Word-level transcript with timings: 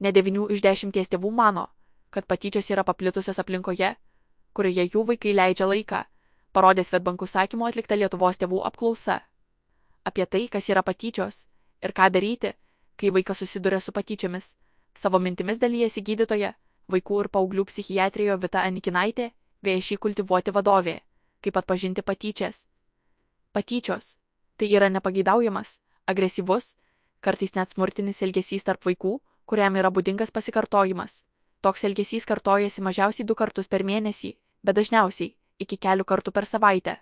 Ne 0.00 0.12
9 0.12 0.52
iš 0.54 0.62
10 0.62 0.94
tėvų 0.94 1.30
mano, 1.34 1.66
kad 2.10 2.26
patyčios 2.26 2.70
yra 2.70 2.84
paplitusios 2.84 3.38
aplinkoje, 3.38 3.96
kurioje 4.54 4.84
jų 4.92 5.04
vaikai 5.10 5.34
leidžia 5.34 5.66
laiką, 5.66 6.04
parodė 6.52 6.84
Svetbankų 6.84 7.26
sakymo 7.26 7.66
atlikta 7.66 7.98
Lietuvos 7.98 8.38
tėvų 8.38 8.62
apklausa. 8.70 9.20
Apie 10.04 10.26
tai, 10.26 10.46
kas 10.48 10.68
yra 10.70 10.82
patyčios 10.82 11.46
ir 11.82 11.92
ką 11.92 12.08
daryti, 12.14 12.54
kai 12.96 13.10
vaikas 13.14 13.42
susiduria 13.42 13.80
su 13.80 13.92
patyčiomis, 13.92 14.54
savo 14.94 15.18
mintimis 15.18 15.60
dalyjasi 15.62 16.02
gydytoja, 16.02 16.54
vaikų 16.90 17.20
ir 17.22 17.28
paauglių 17.34 17.66
psichiatrijoje 17.68 18.38
Vita 18.42 18.64
Anikinaitė, 18.64 19.30
viešį 19.62 19.98
kultivuoti 19.98 20.54
vadovė, 20.54 21.00
kaip 21.42 21.58
atpažinti 21.60 22.02
patyčias. 22.02 22.66
Patyčios- 23.52 24.16
tai 24.58 24.66
yra 24.74 24.88
nepageidaujamas, 24.88 25.80
agresyvus, 26.06 26.76
kartais 27.20 27.54
net 27.54 27.70
smurtinis 27.70 28.22
elgesys 28.22 28.64
tarp 28.64 28.82
vaikų, 28.84 29.20
kuriam 29.50 29.76
yra 29.80 29.90
būdingas 29.90 30.32
pasikartojimas. 30.36 31.22
Toks 31.64 31.84
elgesys 31.88 32.28
kartojasi 32.28 32.84
mažiausiai 32.86 33.26
du 33.26 33.34
kartus 33.34 33.68
per 33.72 33.82
mėnesį, 33.82 34.34
bet 34.62 34.76
dažniausiai 34.78 35.32
iki 35.58 35.76
kelių 35.76 36.04
kartų 36.04 36.32
per 36.34 36.46
savaitę. 36.46 36.96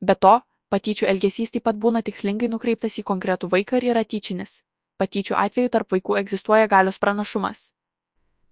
Be 0.00 0.14
to, 0.14 0.38
patyčių 0.72 1.08
elgesys 1.12 1.52
taip 1.54 1.66
pat 1.68 1.76
būna 1.80 2.02
tikslingai 2.06 2.48
nukreiptas 2.52 2.98
į 3.00 3.04
konkretų 3.10 3.50
vaiką 3.52 3.80
ir 3.80 3.90
yra 3.92 4.04
tyčinis. 4.04 4.62
Patyčių 5.00 5.36
atveju 5.36 5.72
tarp 5.74 5.92
vaikų 5.92 6.18
egzistuoja 6.22 6.70
galios 6.70 7.00
pranašumas. 7.02 7.72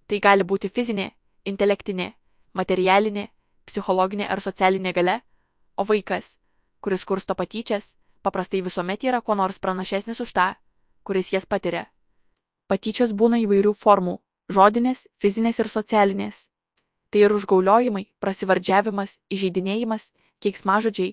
Tai 0.07 0.19
gali 0.19 0.43
būti 0.43 0.69
fizinė, 0.69 1.09
intelektinė, 1.47 2.11
materialinė, 2.53 3.29
psichologinė 3.65 4.27
ar 4.29 4.41
socialinė 4.43 4.93
gale, 4.93 5.21
o 5.77 5.85
vaikas, 5.87 6.37
kuris 6.83 7.05
kursto 7.05 7.35
patyčias, 7.39 7.95
paprastai 8.21 8.61
visuomet 8.61 9.03
yra 9.07 9.21
kuo 9.21 9.35
nors 9.39 9.59
pranašesnis 9.59 10.19
už 10.19 10.33
tą, 10.35 10.47
kuris 11.03 11.31
jas 11.33 11.45
patiria. 11.45 11.87
Patyčios 12.73 13.11
būna 13.13 13.37
įvairių 13.37 13.71
formų- 13.77 14.15
žodinės, 14.55 15.03
fizinės 15.21 15.59
ir 15.61 15.67
socialinės. 15.69 16.37
Tai 17.11 17.19
ir 17.21 17.33
užgauliojimai, 17.35 18.07
prasivardžiavimas, 18.17 19.19
įžeidinėjimas, 19.29 20.07
keiksmažodžiai 20.41 21.11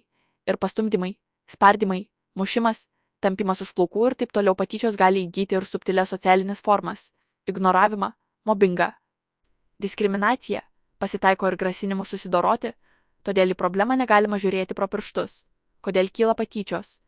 ir 0.49 0.57
pastumdymai, 0.57 1.11
spardymai, 1.55 2.09
mušimas, 2.35 2.87
tampimas 3.21 3.61
už 3.61 3.75
plaukų 3.77 4.07
ir 4.07 4.17
taip 4.23 4.33
toliau 4.33 4.55
patyčios 4.57 4.97
gali 4.97 5.27
įgyti 5.27 5.59
ir 5.59 5.69
subtilės 5.69 6.09
socialinės 6.15 6.65
formas- 6.65 7.13
ignoravimą, 7.53 8.11
mobbingą. 8.47 8.89
Diskriminacija 9.79 10.63
pasitaiko 10.99 11.53
ir 11.53 11.59
grasinimų 11.61 12.07
susidoroti, 12.07 12.73
todėl 13.23 13.53
į 13.53 13.61
problemą 13.63 13.99
negalima 14.01 14.41
žiūrėti 14.41 14.73
pro 14.75 14.89
pirštus. 14.89 15.45
Kodėl 15.83 16.09
kyla 16.09 16.35
patyčios? 16.35 16.99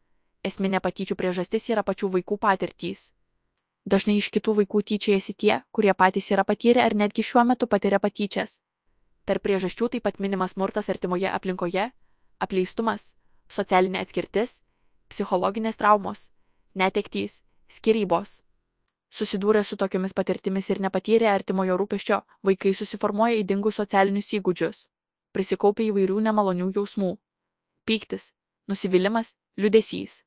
Esminė 0.44 0.80
patyčių 0.80 1.16
priežastis 1.16 1.70
yra 1.70 1.82
pačių 1.82 2.12
vaikų 2.18 2.38
patirtys. 2.38 3.12
Dažnai 3.84 4.16
iš 4.20 4.28
kitų 4.30 4.55
vaikų 4.61 4.83
tyčiojasi 4.86 5.34
tie, 5.34 5.55
kurie 5.75 5.94
patys 5.94 6.30
yra 6.30 6.44
patyrę 6.47 6.84
ar 6.84 6.94
netgi 6.94 7.25
šiuo 7.27 7.42
metu 7.44 7.66
patiria 7.66 7.98
patyčias. 7.98 8.61
Tarp 9.27 9.42
priežasčių 9.42 9.89
taip 9.91 10.05
pat 10.06 10.20
minimas 10.22 10.55
smurtas 10.55 10.91
artimoje 10.91 11.27
aplinkoje, 11.30 11.91
apleistumas, 12.39 13.14
socialinė 13.50 14.02
atskirtis, 14.02 14.61
psichologinės 15.11 15.78
traumos, 15.78 16.30
netektys, 16.74 17.41
skirybos. 17.69 18.41
Susidūrę 19.12 19.64
su 19.66 19.77
tokiomis 19.77 20.14
patirtimis 20.14 20.70
ir 20.70 20.80
nepatyrę 20.80 21.28
artimojo 21.28 21.77
rūpeščio, 21.77 22.22
vaikai 22.46 22.72
susiformuoja 22.74 23.42
įdingus 23.42 23.77
socialinius 23.83 24.30
įgūdžius, 24.39 24.86
prisikaupia 25.34 25.91
įvairių 25.91 26.22
nemalonių 26.28 26.70
jausmų- 26.78 27.19
pyktis, 27.86 28.33
nusivylimas, 28.69 29.34
liudesys. 29.58 30.22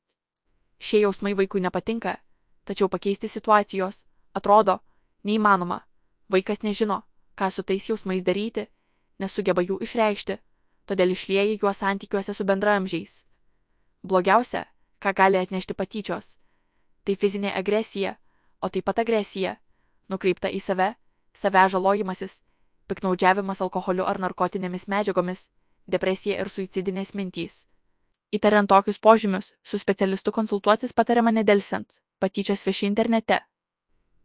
Šie 0.78 1.00
jausmai 1.00 1.34
vaikui 1.34 1.60
nepatinka, 1.60 2.18
tačiau 2.66 2.88
pakeisti 2.90 3.28
situacijos, 3.30 4.02
atrodo, 4.34 4.80
neįmanoma. 5.24 5.84
Vaikas 6.30 6.62
nežino, 6.66 7.02
ką 7.38 7.50
su 7.50 7.62
tais 7.62 7.86
jausmais 7.88 8.24
daryti, 8.26 8.66
nesugeba 9.22 9.62
jų 9.62 9.78
išreikšti, 9.86 10.38
todėl 10.86 11.14
išlieja 11.14 11.58
juos 11.60 11.82
santykiuose 11.82 12.34
su 12.34 12.44
bendramžiais. 12.44 13.22
Blogiausia, 14.02 14.66
ką 15.02 15.14
gali 15.14 15.38
atnešti 15.38 15.74
patyčios, 15.74 16.38
tai 17.04 17.14
fizinė 17.14 17.52
agresija, 17.54 18.16
o 18.60 18.68
taip 18.68 18.86
pat 18.88 18.98
agresija, 19.02 19.56
nukreipta 20.10 20.50
į 20.50 20.60
save, 20.62 20.94
save 21.34 21.68
žalojimasis, 21.70 22.40
piknaudžiavimas 22.90 23.62
alkoholiu 23.62 24.06
ar 24.06 24.18
narkotinėmis 24.22 24.88
medžiagomis, 24.90 25.48
depresija 25.86 26.40
ir 26.40 26.50
suicidinės 26.50 27.14
mintys. 27.14 27.66
Įtariant 28.34 28.68
tokius 28.68 28.98
požymius, 28.98 29.52
su 29.62 29.78
specialistu 29.78 30.32
konsultuotis 30.34 30.92
patariama 30.92 31.30
nedelsiant, 31.30 32.00
patyčios 32.18 32.64
vieši 32.66 32.86
internete. 32.86 33.40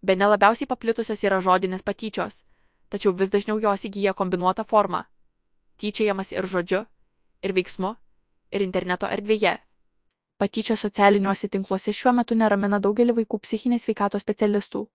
Be 0.01 0.15
nelabiausiai 0.15 0.67
paplitusios 0.67 1.23
yra 1.23 1.39
žodinės 1.41 1.83
patyčios, 1.85 2.43
tačiau 2.89 3.13
vis 3.13 3.29
dažniau 3.33 3.59
jos 3.61 3.85
įgyja 3.89 4.13
kombinuotą 4.13 4.65
formą. 4.67 5.03
Tyčiajamas 5.77 6.31
ir 6.31 6.47
žodžiu, 6.53 6.85
ir 7.43 7.53
veiksmu, 7.57 7.95
ir 8.51 8.65
interneto 8.65 9.09
erdvėje. 9.17 9.57
Patyčios 10.41 10.81
socialiniuose 10.81 11.47
tinkluose 11.53 11.93
šiuo 11.93 12.15
metu 12.17 12.35
neramina 12.35 12.79
daugelį 12.81 13.15
vaikų 13.21 13.39
psichinės 13.45 13.85
sveikatos 13.85 14.25
specialistų. 14.25 14.87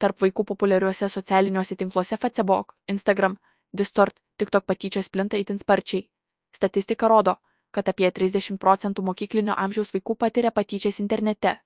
Tarp 0.00 0.22
vaikų 0.24 0.44
populiariuose 0.48 1.08
socialiniuose 1.12 1.76
tinkluose 1.76 2.16
Facebook, 2.16 2.74
Instagram, 2.88 3.36
Distort, 3.76 4.16
TikTok 4.36 4.64
patyčios 4.66 5.08
plinta 5.08 5.36
itin 5.36 5.58
sparčiai. 5.58 6.08
Statistika 6.56 7.08
rodo, 7.08 7.36
kad 7.70 7.88
apie 7.88 8.08
30 8.10 8.56
procentų 8.58 9.04
mokyklinio 9.06 9.54
amžiaus 9.56 9.92
vaikų 9.94 10.16
patiria 10.16 10.50
patyčias 10.50 10.98
internete. 11.04 11.58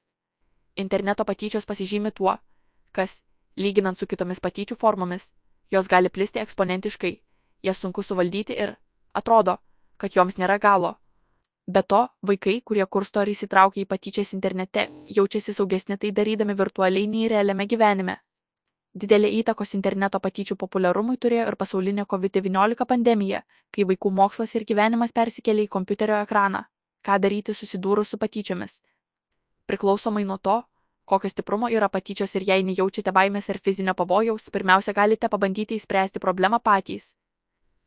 Interneto 0.77 1.25
patyčios 1.25 1.67
pasižymi 1.67 2.11
tuo, 2.11 2.37
kas, 2.93 3.23
lyginant 3.57 3.99
su 3.99 4.07
kitomis 4.11 4.41
patyčių 4.43 4.77
formomis, 4.81 5.31
jos 5.71 5.89
gali 5.89 6.11
plisti 6.11 6.41
eksponentiškai, 6.43 7.12
jas 7.62 7.79
sunku 7.79 8.03
suvaldyti 8.03 8.57
ir, 8.59 8.75
atrodo, 9.15 9.59
kad 9.97 10.17
joms 10.17 10.39
nėra 10.39 10.59
galo. 10.59 10.97
Be 11.67 11.83
to, 11.83 12.01
vaikai, 12.27 12.61
kurie 12.61 12.84
kursto 12.87 13.21
ar 13.23 13.31
įsitraukia 13.31 13.84
į 13.84 13.89
patyčias 13.89 14.34
internete, 14.37 14.89
jaučiasi 15.17 15.55
saugesni 15.57 15.97
tai 15.97 16.11
darydami 16.13 16.57
virtualiai 16.59 17.07
nei 17.09 17.29
realiame 17.33 17.67
gyvenime. 17.71 18.17
Didelį 18.95 19.31
įtakos 19.41 19.75
interneto 19.79 20.21
patyčių 20.21 20.57
populiarumui 20.59 21.17
turėjo 21.23 21.47
ir 21.51 21.57
pasaulinė 21.59 22.05
COVID-19 22.11 22.87
pandemija, 22.91 23.41
kai 23.71 23.87
vaikų 23.89 24.11
mokslas 24.11 24.55
ir 24.55 24.67
gyvenimas 24.69 25.15
persikėlė 25.15 25.65
į 25.65 25.73
kompiuterio 25.77 26.21
ekraną. 26.27 26.67
Ką 27.07 27.17
daryti 27.23 27.55
susidūrus 27.55 28.13
su 28.13 28.19
patyčiomis? 28.19 28.83
Priklausomai 29.67 30.25
nuo 30.25 30.39
to, 30.39 30.63
kokio 31.05 31.31
stiprumo 31.31 31.69
yra 31.69 31.89
patyčios 31.89 32.35
ir 32.35 32.45
jei 32.49 32.63
nejaučiate 32.63 33.13
baimės 33.13 33.51
ar 33.51 33.59
fizinio 33.59 33.95
pavojaus, 33.95 34.51
pirmiausia 34.51 34.93
galite 34.93 35.29
pabandyti 35.29 35.79
įspręsti 35.81 36.21
problemą 36.21 36.61
patys. 36.61 37.15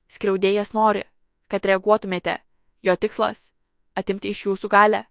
Skriaudėjas 0.07 0.73
nori, 0.73 1.03
kad 1.47 1.65
reaguotumėte. 1.65 2.37
Jo 2.83 2.95
tikslas- 2.95 3.51
atimti 3.99 4.29
iš 4.29 4.45
jūsų 4.45 4.69
galę, 4.69 5.05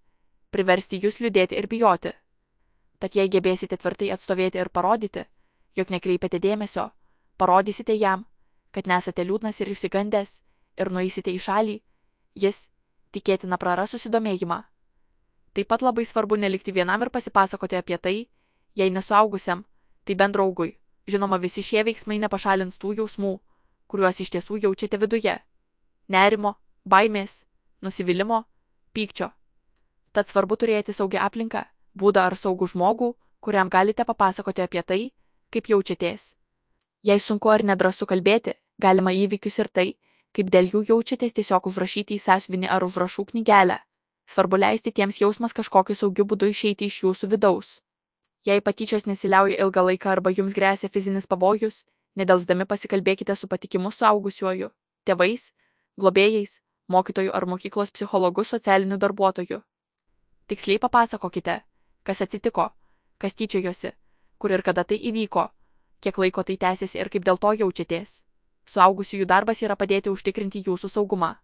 priversti 0.50 1.00
jūs 1.00 1.20
liūdėti 1.20 1.58
ir 1.58 1.66
bijoti. 1.66 2.12
Tad 2.98 3.16
jei 3.16 3.28
gebėsite 3.28 3.76
tvirtai 3.76 4.10
atstovėti 4.14 4.58
ir 4.58 4.68
parodyti, 4.68 5.26
jog 5.76 5.90
nekreipiate 5.90 6.38
dėmesio, 6.40 6.90
parodysite 7.36 7.96
jam, 7.98 8.24
kad 8.72 8.86
nesate 8.86 9.24
liūdnas 9.24 9.60
ir 9.60 9.68
išsigandęs 9.68 10.40
ir 10.76 10.90
nueisite 10.90 11.30
į 11.30 11.38
šalį, 11.38 11.76
jis, 12.34 12.68
tikėtina, 13.12 13.58
praras 13.58 13.90
susidomėjimą. 13.90 14.64
Taip 15.56 15.70
pat 15.72 15.80
labai 15.80 16.04
svarbu 16.04 16.36
nelikti 16.36 16.72
vienam 16.76 17.00
ir 17.00 17.08
pasipasakoti 17.08 17.78
apie 17.78 17.96
tai, 17.98 18.16
jei 18.76 18.90
nesuaugusiam, 18.92 19.62
tai 20.04 20.14
bent 20.14 20.36
draugui. 20.36 20.74
Žinoma, 21.08 21.38
visi 21.40 21.62
šie 21.64 21.84
veiksmai 21.86 22.18
nepašalins 22.20 22.76
tų 22.82 22.92
jausmų, 22.98 23.30
kuriuos 23.88 24.20
iš 24.20 24.34
tiesų 24.34 24.58
jaučiate 24.64 25.00
viduje- 25.00 25.38
nerimo, 26.14 26.52
baimės, 26.84 27.44
nusivylimo, 27.80 28.44
pykčio. 28.92 29.30
Tad 30.12 30.28
svarbu 30.28 30.56
turėti 30.60 30.92
saugią 30.92 31.24
aplinką, 31.24 31.64
būdą 31.96 32.26
ar 32.26 32.36
saugų 32.36 32.68
žmogų, 32.74 33.14
kuriam 33.40 33.68
galite 33.70 34.04
papasakoti 34.04 34.62
apie 34.62 34.82
tai, 34.82 35.12
kaip 35.50 35.64
jaučiatės. 35.72 36.34
Jei 37.02 37.18
sunku 37.18 37.48
ar 37.48 37.62
nedrasu 37.62 38.06
kalbėti, 38.06 38.54
galima 38.78 39.10
įvykius 39.10 39.58
ir 39.58 39.68
tai, 39.68 39.96
kaip 40.32 40.50
dėl 40.50 40.68
jų 40.72 40.84
jaučiatės 40.90 41.32
tiesiog 41.32 41.66
užrašyti 41.66 42.14
į 42.14 42.20
sąsvinį 42.20 42.68
ar 42.68 42.84
užrašų 42.84 43.24
knygelę. 43.32 43.78
Svarbu 44.26 44.58
leisti 44.58 44.92
tiems 44.92 45.20
jausmas 45.20 45.54
kažkokiu 45.54 45.94
saugiu 45.94 46.24
būdu 46.26 46.48
išeiti 46.50 46.88
iš 46.90 47.02
jūsų 47.04 47.28
vidaus. 47.34 47.80
Jei 48.46 48.60
patyčios 48.60 49.06
nesiliauja 49.06 49.58
ilgą 49.62 49.82
laiką 49.86 50.10
arba 50.10 50.30
jums 50.30 50.54
grėsia 50.54 50.90
fizinis 50.90 51.26
pavojus, 51.26 51.84
nedelsdami 52.16 52.66
pasikalbėkite 52.66 53.36
su 53.36 53.48
patikimu 53.48 53.90
suaugusiuoju, 53.90 54.70
tėvais, 55.06 55.52
globėjais, 55.98 56.60
mokytoju 56.88 57.32
ar 57.34 57.46
mokyklos 57.46 57.90
psichologu 57.90 58.44
socialiniu 58.44 58.98
darbuotoju. 58.98 59.62
Tiksliai 60.46 60.78
papasakokite, 60.78 61.60
kas 62.02 62.22
atsitiko, 62.22 62.70
kas 63.18 63.34
tyčiojosi, 63.34 63.92
kur 64.38 64.54
ir 64.54 64.62
kada 64.62 64.84
tai 64.84 64.98
įvyko, 65.10 65.48
kiek 66.00 66.18
laiko 66.18 66.42
tai 66.42 66.56
tęsiasi 66.56 66.98
ir 66.98 67.10
kaip 67.10 67.26
dėl 67.26 67.38
to 67.42 67.52
jaučiatės. 67.62 68.22
Suaugusiųjų 68.66 69.26
darbas 69.26 69.62
yra 69.62 69.76
padėti 69.78 70.10
užtikrinti 70.10 70.62
jūsų 70.66 70.90
saugumą. 70.90 71.34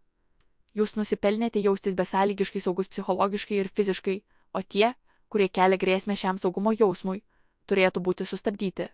Jūs 0.73 0.95
nusipelnėte 0.97 1.61
jaustis 1.61 1.97
besąlygiškai 1.99 2.61
saugus 2.65 2.89
psichologiškai 2.89 3.59
ir 3.61 3.69
fiziškai, 3.69 4.23
o 4.57 4.63
tie, 4.63 4.95
kurie 5.29 5.49
kelia 5.49 5.77
grėsmę 5.77 6.17
šiam 6.17 6.39
saugumo 6.41 6.73
jausmui, 6.73 7.23
turėtų 7.69 8.01
būti 8.01 8.27
sustabdyti. 8.29 8.89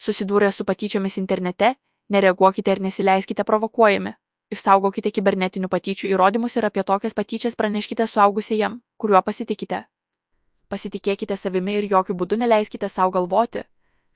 Susidūrę 0.00 0.50
su 0.52 0.64
patyčiomis 0.64 1.16
internete, 1.20 1.74
nereaguokite 2.08 2.72
ir 2.72 2.82
nesileiskite 2.84 3.44
provokuojami. 3.44 4.12
Išsaugokite 4.50 5.12
kibernetinių 5.14 5.68
patyčių 5.70 6.08
įrodymus 6.10 6.56
ir 6.58 6.66
apie 6.66 6.82
tokias 6.84 7.14
patyčias 7.14 7.56
praneškite 7.56 8.06
suaugusiejam, 8.06 8.80
kuriuo 8.98 9.20
pasitikite. 9.22 9.84
Pasitikėkite 10.68 11.36
savimi 11.36 11.76
ir 11.78 11.86
jokių 11.92 12.16
būdų 12.18 12.40
neleiskite 12.42 12.88
savo 12.88 13.12
galvoti, 13.14 13.62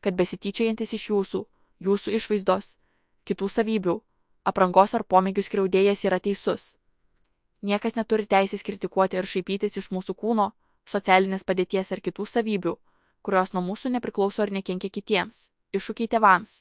kad 0.00 0.16
besityčiojantis 0.18 0.96
iš 0.98 1.04
jūsų, 1.10 1.40
jūsų 1.86 2.16
išvaizdos, 2.18 2.74
kitų 3.24 3.48
savybių, 3.48 3.94
aprangos 4.44 4.94
ar 4.94 5.04
pomėgių 5.08 5.44
skriaudėjas 5.46 6.04
yra 6.04 6.20
teisus. 6.20 6.74
Niekas 7.64 7.96
neturi 7.96 8.26
teisės 8.28 8.62
kritikuoti 8.62 9.16
ir 9.16 9.26
šaipytis 9.26 9.78
iš 9.80 9.88
mūsų 9.96 10.14
kūno, 10.20 10.50
socialinės 10.84 11.46
padėties 11.48 11.92
ar 11.96 12.02
kitų 12.04 12.26
savybių, 12.28 12.74
kurios 13.24 13.54
nuo 13.56 13.62
mūsų 13.64 13.94
nepriklauso 13.96 14.44
ar 14.44 14.52
nekenkia 14.52 14.90
kitiems. 14.92 15.48
Iššūkiai 15.74 16.10
tėvams. 16.12 16.60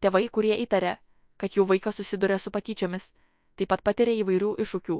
Tėvai, 0.00 0.24
kurie 0.32 0.56
įtarė, 0.64 0.96
kad 1.36 1.52
jų 1.52 1.66
vaikas 1.68 2.00
susiduria 2.00 2.38
su 2.40 2.50
patyčiomis, 2.50 3.12
taip 3.56 3.68
pat 3.70 3.84
patiria 3.84 4.16
įvairių 4.22 4.56
iššūkių. 4.64 4.96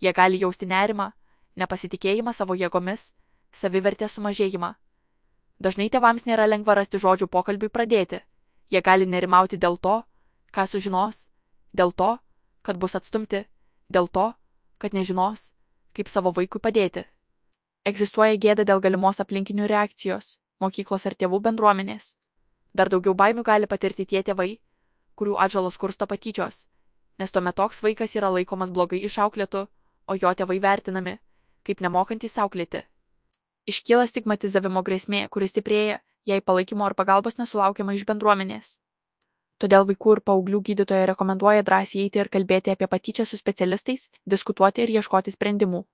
Jie 0.00 0.12
gali 0.14 0.38
jausti 0.40 0.70
nerimą, 0.70 1.10
nepasitikėjimą 1.58 2.32
savo 2.32 2.54
jėgomis, 2.56 3.10
savivertės 3.52 4.16
sumažėjimą. 4.16 4.72
Dažnai 5.62 5.90
tėvams 5.90 6.24
nėra 6.26 6.46
lengva 6.46 6.78
rasti 6.78 7.02
žodžių 7.02 7.28
pokalbiui 7.28 7.68
pradėti. 7.68 8.22
Jie 8.72 8.80
gali 8.80 9.06
nerimauti 9.06 9.58
dėl 9.58 9.76
to, 9.76 10.00
ką 10.54 10.64
sužinos, 10.70 11.26
dėl 11.72 11.92
to, 11.92 12.18
kad 12.62 12.78
bus 12.78 12.94
atstumti, 12.98 13.44
dėl 13.92 14.08
to, 14.08 14.32
kad 14.78 14.94
nežinos, 14.96 15.52
kaip 15.96 16.08
savo 16.08 16.32
vaikui 16.36 16.60
padėti. 16.62 17.04
Egzistuoja 17.88 18.38
gėda 18.38 18.64
dėl 18.68 18.80
galimos 18.80 19.20
aplinkinių 19.22 19.66
reakcijos, 19.70 20.36
mokyklos 20.62 21.06
ar 21.06 21.16
tėvų 21.18 21.40
bendruomenės. 21.48 22.14
Dar 22.72 22.88
daugiau 22.88 23.14
baimių 23.14 23.42
gali 23.42 23.68
patirti 23.68 24.06
tie 24.06 24.22
tėvai, 24.22 24.60
kurių 25.18 25.36
atžalos 25.44 25.76
kursto 25.76 26.06
patyčios, 26.06 26.64
nes 27.18 27.34
tuomet 27.34 27.58
toks 27.58 27.82
vaikas 27.84 28.14
yra 28.16 28.30
laikomas 28.32 28.70
blogai 28.70 29.02
išauklėtu, 29.08 29.66
o 30.08 30.16
jo 30.16 30.32
tėvai 30.38 30.60
vertinami, 30.62 31.18
kaip 31.66 31.82
nemokantys 31.84 32.38
auklėti. 32.38 32.84
Iškyla 33.68 34.06
stigmatizavimo 34.10 34.82
grėsmė, 34.82 35.26
kuris 35.30 35.52
stiprėja, 35.54 36.00
jei 36.26 36.40
palaikymo 36.40 36.86
ar 36.86 36.94
pagalbos 36.98 37.38
nesulaukiama 37.38 37.94
iš 37.94 38.06
bendruomenės. 38.08 38.78
Todėl 39.62 39.86
vaikų 39.86 40.16
ir 40.16 40.20
paauglių 40.26 40.60
gydytoja 40.68 41.06
rekomenduoja 41.12 41.62
drąsiai 41.62 42.04
eiti 42.08 42.18
ir 42.18 42.30
kalbėti 42.32 42.74
apie 42.74 42.88
patyčią 42.90 43.26
su 43.28 43.38
specialistais, 43.38 44.08
diskutuoti 44.26 44.82
ir 44.82 44.94
ieškoti 44.98 45.30
sprendimų. 45.30 45.84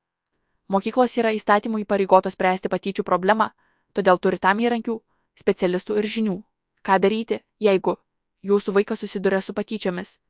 Mokyklos 0.72 1.16
yra 1.20 1.34
įstatymų 1.36 1.84
įpareigotos 1.84 2.36
spręsti 2.36 2.72
patyčių 2.72 3.04
problemą, 3.04 3.52
todėl 3.92 4.18
turi 4.18 4.40
tam 4.40 4.60
įrankių, 4.64 4.98
specialistų 5.36 6.00
ir 6.00 6.12
žinių. 6.16 6.36
Ką 6.84 6.96
daryti, 7.02 7.42
jeigu 7.60 7.98
Jūsų 8.46 8.72
vaikas 8.76 9.00
susiduria 9.02 9.40
su 9.42 9.52
patyčiomis. 9.52 10.20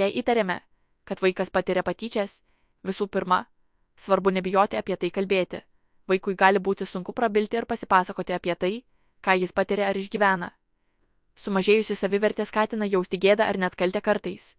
Jei 0.00 0.14
įtarėme, 0.20 0.62
kad 1.04 1.20
vaikas 1.20 1.50
patiria 1.52 1.82
patyčias, 1.84 2.40
visų 2.80 3.06
pirma, 3.12 3.44
svarbu 4.00 4.32
nebijoti 4.32 4.78
apie 4.80 4.96
tai 4.96 5.10
kalbėti. 5.12 5.60
Vaikui 6.08 6.34
gali 6.34 6.58
būti 6.58 6.86
sunku 6.88 7.12
prabilti 7.12 7.60
ir 7.60 7.66
pasipasakoti 7.68 8.32
apie 8.32 8.54
tai, 8.56 8.72
ką 9.20 9.36
jis 9.36 9.52
patiria 9.52 9.90
ar 9.90 9.96
išgyvena. 9.96 10.50
Sumažėjusi 11.34 11.96
savivertė 11.98 12.46
skatina 12.46 12.86
jausti 12.86 13.18
gėdą 13.18 13.48
ar 13.50 13.58
net 13.58 13.74
kaltę 13.74 14.00
kartais. 14.00 14.54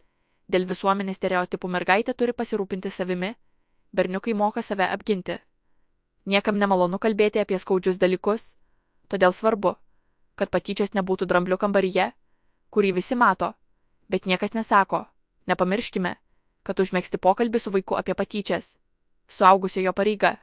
Dėl 0.51 0.67
visuomenės 0.69 1.17
stereotipų 1.17 1.69
mergaitė 1.71 2.13
turi 2.13 2.33
pasirūpinti 2.35 2.91
savimi, 2.91 3.31
berniukai 3.95 4.35
moka 4.35 4.61
save 4.61 4.87
apginti. 4.91 5.39
Niekam 6.25 6.59
nemalonu 6.59 6.99
kalbėti 6.99 7.39
apie 7.39 7.57
skaudžius 7.61 7.97
dalykus, 8.01 8.55
todėl 9.07 9.33
svarbu, 9.33 9.75
kad 10.35 10.51
patyčios 10.51 10.93
nebūtų 10.97 11.27
dramblių 11.31 11.57
kambaryje, 11.61 12.11
kurį 12.69 12.91
visi 12.99 13.15
mato, 13.15 13.53
bet 14.09 14.25
niekas 14.25 14.53
nesako. 14.53 15.05
Nepamirškime, 15.47 16.15
kad 16.65 16.79
užmėgsti 16.81 17.21
pokalbį 17.21 17.61
su 17.61 17.71
vaiku 17.71 17.97
apie 17.97 18.15
patyčias. 18.17 18.73
Suaugusiojo 19.29 19.93
pareiga. 19.93 20.35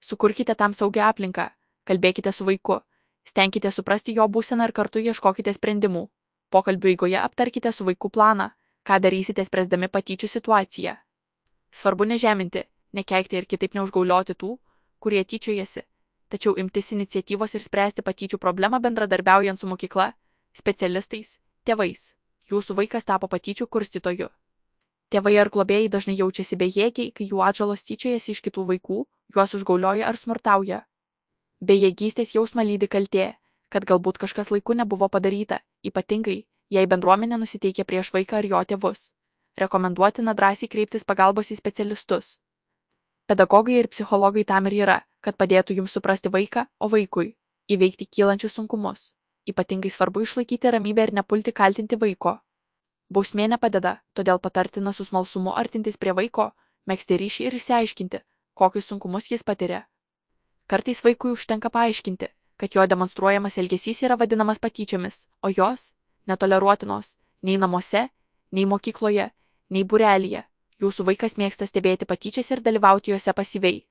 Sukurkite 0.00 0.54
tam 0.54 0.74
saugią 0.76 1.08
aplinką, 1.08 1.48
kalbėkite 1.88 2.32
su 2.32 2.44
vaiku, 2.44 2.82
stenkite 3.28 3.70
suprasti 3.74 4.14
jo 4.16 4.24
būseną 4.36 4.68
ir 4.68 4.72
kartu 4.78 5.02
ieškokite 5.04 5.52
sprendimų. 5.56 6.06
Pokalbių 6.54 6.94
eigoje 6.94 7.18
aptarkite 7.20 7.72
su 7.76 7.84
vaiku 7.84 8.08
planą, 8.10 8.48
ką 8.86 8.96
darysite 9.04 9.44
spręsdami 9.44 9.88
patyčių 9.92 10.28
situaciją. 10.32 10.96
Svarbu 11.70 12.08
nežeminti, 12.08 12.64
nekeikti 12.96 13.36
ir 13.36 13.46
kitaip 13.46 13.76
neužgaulioti 13.76 14.34
tų, 14.34 14.54
kurie 14.98 15.24
tyčiojasi, 15.24 15.84
tačiau 16.32 16.56
imtis 16.62 16.92
iniciatyvos 16.96 17.54
ir 17.54 17.64
spręsti 17.66 18.04
patyčių 18.06 18.40
problemą 18.40 18.80
bendradarbiaujant 18.80 19.60
su 19.60 19.68
mokykla, 19.68 20.12
specialistais, 20.56 21.36
tėvais. 21.64 22.12
Jūsų 22.48 22.78
vaikas 22.80 23.04
tapo 23.04 23.28
patyčių 23.28 23.66
kurstytoju. 23.68 24.30
Tėvai 25.12 25.34
ar 25.40 25.50
globėjai 25.52 25.88
dažnai 25.92 26.16
jaučiasi 26.16 26.56
bejėgiai, 26.60 27.12
kai 27.12 27.26
jų 27.28 27.42
atžalos 27.44 27.84
tyčiojasi 27.84 28.32
iš 28.32 28.40
kitų 28.44 28.64
vaikų, 28.72 29.02
juos 29.36 29.54
užgaulioja 29.58 30.08
ar 30.08 30.16
smurtauja. 30.16 30.82
Bejėgystės 31.60 32.34
jausmą 32.36 32.62
lydi 32.62 32.86
kaltė, 32.86 33.34
kad 33.68 33.84
galbūt 33.84 34.18
kažkas 34.22 34.52
laiku 34.54 34.76
nebuvo 34.78 35.08
padaryta, 35.08 35.58
ypatingai, 35.82 36.44
jei 36.70 36.86
bendruomenė 36.86 37.38
nusiteikė 37.42 37.84
prieš 37.84 38.12
vaiką 38.14 38.38
ar 38.38 38.46
jo 38.46 38.60
tėvus. 38.72 39.08
Rekomenduotina 39.58 40.34
drąsiai 40.38 40.70
kreiptis 40.70 41.04
pagalbos 41.04 41.50
į 41.50 41.58
specialistus. 41.58 42.38
Pedagogai 43.26 43.80
ir 43.80 43.90
psichologai 43.90 44.44
tam 44.44 44.70
ir 44.70 44.78
yra, 44.84 45.00
kad 45.20 45.36
padėtų 45.36 45.80
jums 45.80 45.98
suprasti 45.98 46.30
vaiką, 46.30 46.68
o 46.78 46.88
vaikui 46.88 47.34
įveikti 47.68 48.06
kylančius 48.06 48.54
sunkumus. 48.54 49.12
Ypatingai 49.48 49.90
svarbu 49.90 50.22
išlaikyti 50.22 50.70
ramybę 50.70 51.08
ir 51.08 51.12
nepulti 51.20 51.52
kaltinti 51.52 51.98
vaiko. 52.00 52.38
Bausmė 53.10 53.48
nepadeda, 53.48 53.98
todėl 54.14 54.38
patartina 54.38 54.92
su 54.92 55.04
smalsumu 55.04 55.54
artintis 55.56 55.96
prie 55.96 56.12
vaiko, 56.12 56.52
mėgsti 56.86 57.18
ryšį 57.20 57.46
ir 57.48 57.56
išsiaiškinti, 57.58 58.20
kokius 58.54 58.90
sunkumus 58.92 59.30
jis 59.32 59.44
patiria. 59.44 59.86
Kartais 60.68 61.00
vaikui 61.04 61.32
užtenka 61.32 61.70
paaiškinti, 61.70 62.28
kad 62.56 62.74
jo 62.76 62.84
demonstruojamas 62.86 63.58
elgesys 63.58 64.02
yra 64.04 64.16
vadinamas 64.20 64.58
patyčiomis, 64.58 65.26
o 65.42 65.48
jos- 65.48 65.94
netoleruotinos, 66.28 67.16
nei 67.42 67.56
namuose, 67.56 68.08
nei 68.52 68.64
mokykloje, 68.64 69.30
nei 69.70 69.84
burelėje. 69.84 70.44
Jūsų 70.80 71.04
vaikas 71.10 71.34
mėgsta 71.36 71.66
stebėti 71.66 72.06
patyčias 72.06 72.50
ir 72.50 72.60
dalyvauti 72.60 73.10
juose 73.10 73.32
pasyviai. 73.32 73.86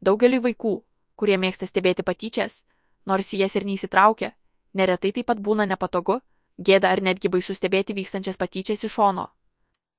Daugeliu 0.00 0.40
vaikų, 0.40 0.82
kurie 1.16 1.36
mėgsta 1.36 1.66
stebėti 1.66 2.02
patyčias, 2.02 2.64
nors 3.06 3.34
į 3.34 3.38
jas 3.38 3.56
ir 3.56 3.64
neįsitraukia, 3.64 4.32
Neretai 4.74 5.12
taip 5.16 5.26
pat 5.26 5.40
būna 5.40 5.64
nepatogu, 5.66 6.20
gėda 6.60 6.92
ar 6.92 7.00
netgi 7.00 7.30
baisu 7.32 7.54
stebėti 7.56 7.96
vykstančias 7.96 8.36
patyčias 8.36 8.84
iš 8.84 8.92
šono. 8.98 9.28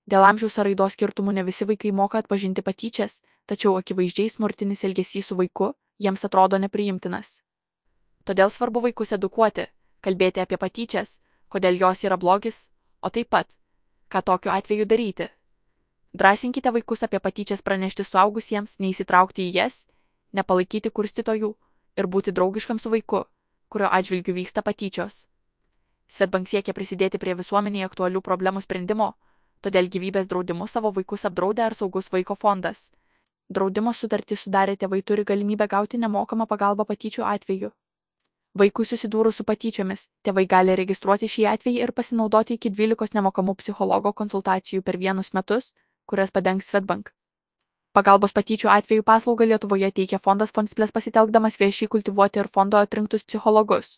Dėl 0.09 0.25
amžiaus 0.25 0.57
ar 0.62 0.69
raidos 0.69 0.95
skirtumų 0.95 1.33
ne 1.38 1.43
visi 1.43 1.65
vaikai 1.69 1.91
moka 1.91 2.21
atpažinti 2.21 2.63
patyčias, 2.65 3.19
tačiau 3.45 3.75
akivaizdžiai 3.79 4.29
smurtinis 4.29 4.83
elgesys 4.88 5.29
su 5.29 5.38
vaiku 5.41 5.73
jiems 5.99 6.25
atrodo 6.25 6.57
nepriimtinas. 6.57 7.39
Todėl 8.25 8.51
svarbu 8.51 8.83
vaikus 8.87 9.13
edukuoti, 9.15 9.67
kalbėti 10.01 10.43
apie 10.43 10.57
patyčias, 10.57 11.17
kodėl 11.49 11.79
jos 11.79 12.03
yra 12.03 12.17
blogis, 12.17 12.69
o 13.01 13.09
taip 13.09 13.29
pat, 13.29 13.57
ką 14.11 14.21
tokiu 14.25 14.51
atveju 14.53 14.85
daryti. 14.85 15.29
Drąsinkite 16.13 16.71
vaikus 16.71 17.03
apie 17.03 17.19
patyčias 17.19 17.61
pranešti 17.61 18.03
suaugusiems, 18.03 18.79
neįsitraukti 18.79 19.49
į 19.49 19.55
jas, 19.61 19.83
nepalaikyti 20.33 20.89
kurstytojų 20.89 21.51
ir 21.97 22.07
būti 22.07 22.33
draugiškam 22.33 22.79
su 22.79 22.89
vaiku 22.89 23.25
kurio 23.69 23.89
atžvilgiu 23.91 24.33
vyksta 24.33 24.61
patyčios. 24.65 25.25
Svetbank 26.09 26.49
siekia 26.49 26.73
prisidėti 26.73 27.21
prie 27.21 27.35
visuomenėje 27.37 27.85
aktualių 27.85 28.21
problemų 28.25 28.63
sprendimo, 28.65 29.13
todėl 29.61 29.89
gyvybės 29.93 30.29
draudimu 30.31 30.67
savo 30.67 30.91
vaikus 30.95 31.27
apdraudė 31.29 31.67
ar 31.67 31.77
saugus 31.77 32.09
vaiko 32.09 32.35
fondas. 32.35 32.89
Draudimo 33.49 33.91
sutartį 33.97 34.35
sudarę 34.37 34.75
tėvai 34.81 34.99
turi 35.01 35.23
galimybę 35.29 35.67
gauti 35.69 35.97
nemokamą 36.01 36.45
pagalbą 36.49 36.85
patyčių 36.89 37.23
atveju. 37.29 37.69
Vaikui 38.61 38.85
susidūrus 38.89 39.39
su 39.39 39.45
patyčiomis, 39.51 40.03
tėvai 40.27 40.43
gali 40.51 40.75
registruoti 40.77 41.29
šį 41.35 41.45
atvejį 41.53 41.81
ir 41.85 41.93
pasinaudoti 41.99 42.57
iki 42.59 42.69
12 42.81 43.17
nemokamų 43.17 43.55
psichologo 43.61 44.11
konsultacijų 44.21 44.85
per 44.89 44.97
vienus 45.05 45.33
metus, 45.37 45.71
kurias 46.05 46.35
padengs 46.35 46.69
Svetbank. 46.69 47.09
Pagalbos 47.97 48.37
patyčių 48.37 48.69
atveju 48.75 49.03
paslaugą 49.09 49.49
Lietuvoje 49.49 49.89
teikia 50.01 50.21
fondas 50.27 50.53
Fondsplės 50.57 50.93
pasitelkdamas 50.97 51.57
viešiai 51.61 51.89
kultivuoti 51.95 52.43
ir 52.43 52.49
fondo 52.57 52.77
atrinktus 52.77 53.25
psichologus. 53.25 53.95